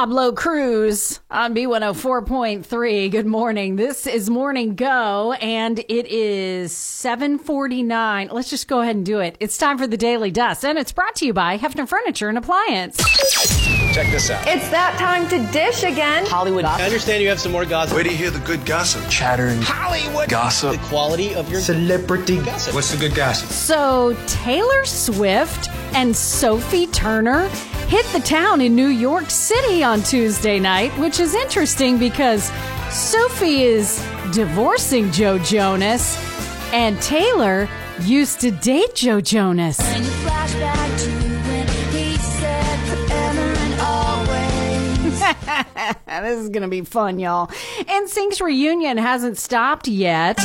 Pablo 0.00 0.32
Cruz 0.32 1.20
on 1.30 1.54
B104.3. 1.54 3.10
Good 3.10 3.26
morning. 3.26 3.76
This 3.76 4.06
is 4.06 4.30
Morning 4.30 4.74
Go 4.74 5.34
and 5.34 5.78
it 5.78 6.06
is 6.06 6.72
749. 6.72 8.30
Let's 8.32 8.48
just 8.48 8.66
go 8.66 8.80
ahead 8.80 8.96
and 8.96 9.04
do 9.04 9.20
it. 9.20 9.36
It's 9.40 9.58
time 9.58 9.76
for 9.76 9.86
the 9.86 9.98
Daily 9.98 10.30
Dust 10.30 10.64
and 10.64 10.78
it's 10.78 10.90
brought 10.90 11.16
to 11.16 11.26
you 11.26 11.34
by 11.34 11.58
Hefner 11.58 11.86
Furniture 11.86 12.30
and 12.30 12.38
Appliance. 12.38 12.96
Check 13.92 14.10
this 14.10 14.30
out. 14.30 14.42
It's 14.48 14.70
that 14.70 14.96
time 14.98 15.28
to 15.28 15.52
dish 15.52 15.82
again. 15.82 16.24
Hollywood 16.24 16.64
I 16.64 16.82
understand 16.82 17.22
you 17.22 17.28
have 17.28 17.38
some 17.38 17.52
more 17.52 17.66
gossip. 17.66 17.94
Where 17.94 18.02
do 18.02 18.08
you 18.08 18.16
hear 18.16 18.30
the 18.30 18.38
good 18.38 18.64
gossip? 18.64 19.06
chatter 19.10 19.54
Hollywood 19.60 20.30
Gossip. 20.30 20.80
The 20.80 20.86
quality 20.86 21.34
of 21.34 21.50
your 21.50 21.60
celebrity 21.60 22.38
gossip. 22.38 22.74
What's 22.74 22.90
the 22.90 22.98
good 22.98 23.14
gossip? 23.14 23.50
So 23.50 24.16
Taylor 24.26 24.86
Swift 24.86 25.68
and 25.92 26.16
Sophie 26.16 26.86
Turner 26.86 27.50
hit 27.90 28.06
the 28.12 28.20
town 28.20 28.60
in 28.60 28.76
New 28.76 28.86
York 28.86 29.28
City 29.30 29.82
on 29.82 30.00
Tuesday 30.00 30.60
night, 30.60 30.96
which 30.96 31.18
is 31.18 31.34
interesting 31.34 31.98
because 31.98 32.44
Sophie 32.88 33.64
is 33.64 33.98
divorcing 34.32 35.10
Joe 35.10 35.40
Jonas 35.40 36.16
and 36.72 37.02
Taylor 37.02 37.68
used 38.02 38.40
to 38.42 38.52
date 38.52 38.94
Joe 38.94 39.20
Jonas. 39.20 39.80
And 39.80 40.04
you 40.04 40.10
flash 40.12 40.54
back 40.54 41.00
to 41.00 41.10
when 41.10 41.66
he 41.90 42.16
said 42.16 42.78
forever 42.86 43.54
and 43.58 43.80
always. 43.80 45.18
this 46.06 46.38
is 46.38 46.48
going 46.50 46.62
to 46.62 46.68
be 46.68 46.82
fun, 46.82 47.18
y'all. 47.18 47.48
NSYNC's 47.48 48.40
reunion 48.40 48.98
hasn't 48.98 49.36
stopped 49.36 49.88
yet. 49.88 50.38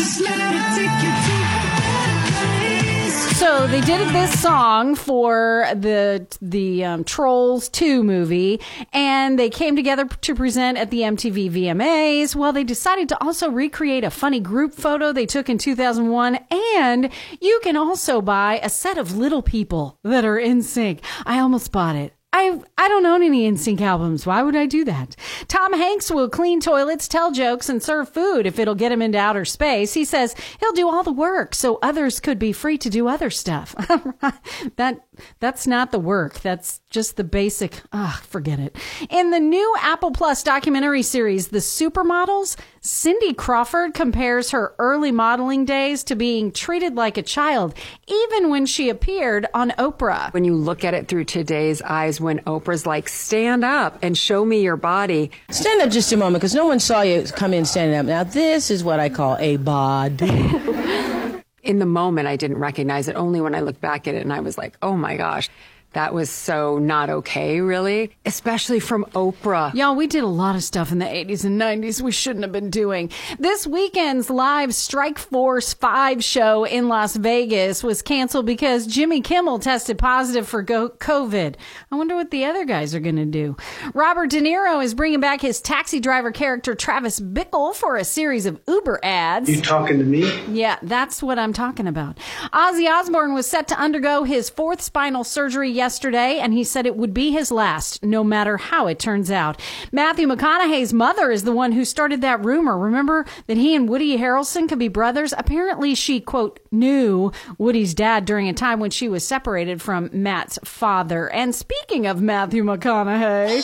So 3.46 3.68
they 3.68 3.82
did 3.82 4.08
this 4.10 4.42
song 4.42 4.96
for 4.96 5.68
the 5.76 6.26
the 6.42 6.84
um, 6.84 7.04
Trolls 7.04 7.70
2 7.70 8.04
movie, 8.04 8.60
and 8.92 9.38
they 9.38 9.52
came 9.52 9.76
together 9.76 10.06
to 10.06 10.34
present 10.34 10.80
at 10.80 10.90
the 10.90 11.02
MTV 11.02 11.52
VMAs. 11.52 12.36
Well, 12.36 12.52
they 12.52 12.64
decided 12.64 13.08
to 13.10 13.24
also 13.24 13.52
recreate 13.52 14.04
a 14.04 14.10
funny 14.10 14.40
group 14.40 14.74
photo 14.74 15.14
they 15.14 15.28
took 15.28 15.48
in 15.48 15.60
2001, 15.60 16.40
and 16.74 17.12
you 17.40 17.60
can 17.62 17.78
also 17.78 18.20
buy 18.20 18.60
a 18.64 18.70
set 18.70 18.98
of 18.98 19.16
little 19.16 19.44
people 19.44 20.00
that 20.02 20.26
are 20.26 20.40
in 20.40 20.64
sync. 20.64 21.02
I 21.24 21.38
almost 21.38 21.72
bought 21.72 21.96
it. 21.96 22.15
I 22.38 22.60
I 22.78 22.90
don't 22.90 23.06
own 23.06 23.24
any 23.24 23.50
NSYNC 23.50 23.80
albums. 23.80 24.26
Why 24.26 24.44
would 24.44 24.58
I 24.58 24.66
do 24.66 24.84
that? 24.84 25.16
Tom 25.48 25.72
Hanks 25.72 26.12
will 26.12 26.28
clean 26.28 26.60
toilets, 26.60 27.08
tell 27.08 27.32
jokes, 27.32 27.70
and 27.70 27.82
serve 27.82 28.10
food 28.10 28.46
if 28.46 28.60
it'll 28.60 28.76
get 28.76 28.92
him 28.92 29.02
into 29.02 29.18
outer 29.18 29.46
space. 29.46 29.94
He 29.94 30.04
says 30.04 30.36
he'll 30.60 30.74
do 30.74 30.90
all 30.90 31.02
the 31.02 31.14
work 31.14 31.56
so 31.56 31.80
others 31.82 32.20
could 32.20 32.38
be 32.38 32.52
free 32.52 32.78
to 32.80 32.90
do 32.90 33.08
other 33.08 33.30
stuff. 33.30 33.74
that 34.76 35.00
that's 35.40 35.66
not 35.66 35.94
the 35.94 36.00
work. 36.00 36.42
That's 36.42 36.82
just 36.90 37.16
the 37.16 37.24
basic. 37.24 37.82
Ah, 37.94 38.22
forget 38.28 38.60
it. 38.60 38.76
In 39.10 39.32
the 39.32 39.40
new 39.40 39.74
Apple 39.80 40.12
Plus 40.12 40.44
documentary 40.44 41.04
series, 41.04 41.48
The 41.48 41.60
Supermodels, 41.60 42.58
Cindy 42.86 43.34
Crawford 43.34 43.96
compares 43.96 44.52
her 44.52 44.76
early 44.78 45.12
modeling 45.12 45.66
days 45.66 46.04
to 46.04 46.16
being 46.16 46.52
treated 46.52 46.94
like 46.94 47.18
a 47.18 47.24
child, 47.24 47.74
even 48.06 48.52
when 48.52 48.68
she 48.68 48.90
appeared 48.90 49.48
on 49.56 49.72
Oprah. 49.72 50.32
When 50.34 50.46
you 50.46 50.54
look 50.54 50.84
at 50.86 50.94
it 50.94 51.08
through 51.08 51.26
today's 51.26 51.82
eyes, 51.82 52.22
when 52.22 52.42
Oprah's 52.42 52.86
like, 52.86 53.10
stand 53.10 53.66
up 53.66 53.98
and 54.04 54.16
show 54.16 54.46
me 54.46 54.62
your 54.62 54.78
body. 54.78 55.32
Stand 55.50 55.82
up 55.82 55.90
just 55.90 56.14
a 56.14 56.18
moment, 56.18 56.42
because 56.42 56.54
no 56.54 56.68
one 56.68 56.80
saw 56.80 57.02
you 57.02 57.24
come 57.24 57.56
in 57.56 57.66
standing 57.66 57.98
up. 57.98 58.06
Now, 58.06 58.24
this 58.24 58.70
is 58.70 58.84
what 58.84 59.00
I 59.00 59.10
call 59.10 59.36
a 59.40 59.58
bod. 59.58 60.22
In 61.64 61.80
the 61.80 61.88
moment, 61.88 62.28
I 62.28 62.36
didn't 62.36 62.60
recognize 62.60 63.08
it. 63.08 63.16
Only 63.16 63.42
when 63.42 63.56
I 63.56 63.62
looked 63.62 63.82
back 63.82 64.08
at 64.08 64.14
it 64.14 64.22
and 64.22 64.32
I 64.32 64.42
was 64.42 64.60
like, 64.60 64.78
oh 64.84 64.96
my 64.96 65.18
gosh, 65.18 65.50
that 65.96 66.14
was 66.14 66.30
so 66.30 66.78
not 66.78 67.10
okay, 67.10 67.62
really. 67.62 68.12
Especially 68.26 68.82
from 68.82 69.06
Oprah. 69.14 69.74
Y'all, 69.74 69.96
we 69.96 70.08
did 70.08 70.24
a 70.24 70.28
lot 70.28 70.56
of 70.56 70.64
stuff 70.64 70.92
in 70.92 71.00
the 71.00 71.06
80s 71.06 71.46
and 71.46 71.60
90s 71.60 72.02
we 72.02 72.12
shouldn't 72.12 72.44
have 72.44 72.52
been 72.52 72.70
doing. 72.70 73.10
This 73.40 73.66
weekend's 73.66 74.30
live 74.30 74.76
Strike 74.76 75.18
Force 75.18 75.74
5 75.74 76.22
show 76.22 76.66
in 76.66 76.90
Las 76.90 77.16
Vegas 77.16 77.82
was 77.82 78.02
canceled 78.02 78.46
because 78.46 78.86
Jimmy 78.88 79.22
Kimmel 79.22 79.58
tested 79.58 79.98
positive 79.98 80.46
for 80.46 80.66
COVID. 80.66 81.56
I 81.90 81.96
wonder 81.96 82.16
what 82.16 82.30
the 82.30 82.44
other 82.44 82.66
guys 82.66 82.94
are 82.94 83.00
going 83.00 83.16
to 83.16 83.26
do. 83.26 83.56
Robert 83.94 84.32
De 84.32 84.42
Niro 84.42 84.84
is 84.84 84.94
bringing 84.94 85.22
back 85.22 85.40
his 85.40 85.62
taxi 85.62 86.02
driver 86.02 86.32
character 86.32 86.76
Travis 86.76 87.22
Bickle 87.22 87.74
for 87.74 87.96
a 87.96 88.04
series 88.04 88.46
of 88.46 88.60
Uber 88.68 89.00
ads. 89.02 89.50
You 89.50 89.62
talking 89.62 89.98
to 90.00 90.04
me? 90.04 90.44
Yeah, 90.48 90.78
that's 90.82 91.24
what 91.24 91.40
I'm 91.40 91.54
talking 91.54 91.88
about. 91.88 92.18
Ozzy 92.52 92.90
Osbourne 92.90 93.34
was 93.34 93.48
set 93.50 93.70
to 93.70 93.80
undergo 93.80 94.26
his 94.26 94.50
fourth 94.50 94.82
spinal 94.82 95.24
surgery 95.24 95.72
yesterday, 95.86 96.40
and 96.40 96.52
he 96.52 96.64
said 96.64 96.88
it 96.88 96.96
would 96.96 97.14
be 97.14 97.30
his 97.30 97.52
last, 97.52 98.02
no 98.02 98.24
matter 98.24 98.58
how 98.58 98.88
it 98.88 98.98
turns 98.98 99.30
out. 99.30 99.62
Matthew 99.92 100.28
McConaughey's 100.28 100.92
mother 100.92 101.30
is 101.30 101.44
the 101.44 101.52
one 101.52 101.74
who 101.74 101.86
started 101.86 102.22
that 102.22 102.44
rumor. 102.44 102.76
Remember 102.76 103.24
that 103.46 103.58
he 103.58 103.76
and 103.76 103.88
Woody 103.88 104.18
Harrelson 104.18 104.68
could 104.68 104.80
be 104.80 104.88
brothers? 104.88 105.32
Apparently, 105.38 105.94
she, 105.94 106.20
quote, 106.20 106.60
knew 106.72 107.32
Woody's 107.60 107.94
dad 107.94 108.26
during 108.26 108.50
a 108.50 108.54
time 108.54 108.80
when 108.80 108.90
she 108.90 109.08
was 109.08 109.24
separated 109.24 109.80
from 109.80 110.10
Matt's 110.12 110.58
father. 110.64 111.32
And 111.32 111.54
speaking 111.54 112.08
of 112.08 112.20
Matthew 112.20 112.64
McConaughey, 112.64 113.62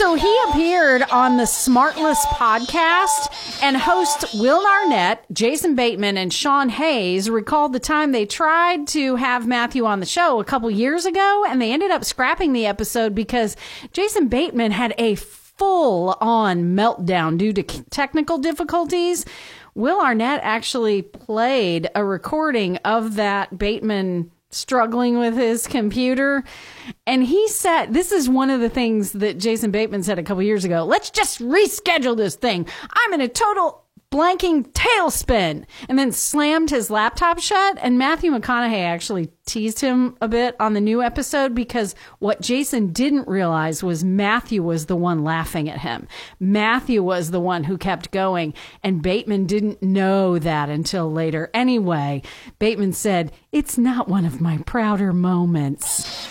so 0.00 0.14
he 0.14 0.40
appeared 0.48 1.02
on 1.10 1.36
the 1.36 1.44
Smartless 1.44 2.18
podcast, 2.26 3.62
and 3.62 3.76
hosts 3.76 4.34
Will 4.34 4.64
Arnett, 4.66 5.24
Jason 5.32 5.74
Bateman, 5.74 6.16
and 6.16 6.32
Sean 6.32 6.68
Hayes 6.70 7.28
recalled 7.28 7.72
the 7.72 7.80
time 7.80 8.12
they 8.12 8.24
tried 8.24 8.86
to 8.88 9.16
have 9.16 9.46
Matthew 9.46 9.84
on 9.84 10.00
the 10.00 10.06
show 10.06 10.40
a 10.40 10.44
couple 10.44 10.70
years 10.70 11.04
ago, 11.04 11.44
and 11.46 11.60
they 11.60 11.72
ended 11.72 11.90
up 11.90 12.04
scrapping 12.04 12.52
the 12.52 12.66
episode 12.66 13.14
because 13.14 13.56
Jason 13.92 14.28
Bateman 14.28 14.72
had 14.72 14.94
a 14.96 15.16
full 15.16 16.16
on 16.20 16.74
meltdown 16.74 17.36
due 17.36 17.52
to 17.52 17.62
technical 17.62 18.38
difficulties. 18.38 19.26
Will 19.74 20.00
Arnett 20.00 20.40
actually 20.42 21.02
played 21.02 21.88
a 21.94 22.04
recording 22.04 22.78
of 22.78 23.16
that 23.16 23.58
Bateman 23.58 24.30
struggling 24.50 25.18
with 25.18 25.34
his 25.34 25.66
computer. 25.66 26.44
And 27.06 27.24
he 27.24 27.48
said, 27.48 27.94
this 27.94 28.12
is 28.12 28.28
one 28.28 28.50
of 28.50 28.60
the 28.60 28.68
things 28.68 29.12
that 29.12 29.38
Jason 29.38 29.70
Bateman 29.70 30.02
said 30.02 30.18
a 30.18 30.22
couple 30.22 30.42
years 30.42 30.64
ago. 30.64 30.84
Let's 30.84 31.10
just 31.10 31.40
reschedule 31.40 32.16
this 32.16 32.34
thing. 32.34 32.66
I'm 32.92 33.12
in 33.12 33.20
a 33.20 33.28
total 33.28 33.84
blanking 34.10 34.66
tailspin 34.72 35.64
and 35.88 35.98
then 35.98 36.10
slammed 36.10 36.70
his 36.70 36.90
laptop 36.90 37.38
shut. 37.38 37.78
And 37.80 37.98
Matthew 37.98 38.32
McConaughey 38.32 38.84
actually 38.84 39.30
teased 39.46 39.80
him 39.80 40.16
a 40.20 40.26
bit 40.26 40.56
on 40.58 40.74
the 40.74 40.80
new 40.80 41.00
episode 41.02 41.54
because 41.54 41.94
what 42.18 42.40
Jason 42.40 42.92
didn't 42.92 43.28
realize 43.28 43.82
was 43.84 44.02
Matthew 44.02 44.62
was 44.62 44.86
the 44.86 44.96
one 44.96 45.22
laughing 45.22 45.68
at 45.68 45.78
him. 45.78 46.08
Matthew 46.40 47.02
was 47.02 47.30
the 47.30 47.40
one 47.40 47.64
who 47.64 47.78
kept 47.78 48.10
going 48.10 48.52
and 48.82 49.02
Bateman 49.02 49.46
didn't 49.46 49.82
know 49.82 50.38
that 50.40 50.68
until 50.68 51.10
later. 51.10 51.48
Anyway, 51.54 52.22
Bateman 52.58 52.92
said, 52.92 53.32
it's 53.52 53.78
not 53.78 54.08
one 54.08 54.24
of 54.24 54.40
my 54.40 54.58
prouder 54.66 55.12
moments. 55.12 56.28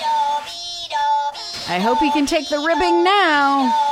I 1.70 1.80
hope 1.80 2.00
he 2.00 2.12
can 2.12 2.26
take 2.26 2.50
the 2.50 2.60
ribbing 2.60 3.04
now. 3.04 3.89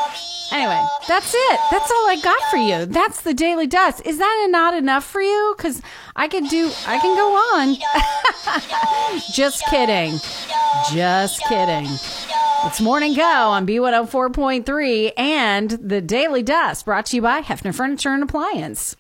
Anyway, 0.52 0.82
that's 1.08 1.34
it. 1.34 1.60
That's 1.72 1.92
all 1.92 2.10
I 2.10 2.20
got 2.22 2.42
for 2.50 2.58
you. 2.58 2.86
That's 2.86 3.22
the 3.22 3.34
Daily 3.34 3.68
Dust. 3.68 4.02
Is 4.06 4.18
that 4.18 4.48
not 4.50 4.74
enough 4.74 5.06
for 5.06 5.22
you? 5.22 5.54
Because 5.58 5.82
I 6.16 6.28
could 6.28 6.48
do, 6.50 6.72
I 6.86 7.00
can 7.00 7.16
go 7.16 7.34
on. 7.56 9.20
Just 9.34 9.64
kidding. 9.70 10.20
Just 10.94 11.42
kidding. 11.48 11.88
It's 12.66 12.82
Morning 12.82 13.14
Go 13.14 13.24
on 13.24 13.66
B104.3 13.66 15.14
and 15.16 15.70
the 15.72 16.02
Daily 16.02 16.44
Dust 16.44 16.84
brought 16.84 17.06
to 17.08 17.16
you 17.16 17.22
by 17.22 17.42
Hefner 17.42 17.74
Furniture 17.74 18.10
and 18.10 18.24
Appliance. 18.24 18.98